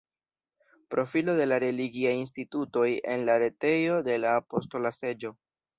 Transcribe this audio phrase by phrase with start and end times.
[0.93, 5.37] Profilo de la religiaj institutoj en la retejo de la Apostola Seĝo.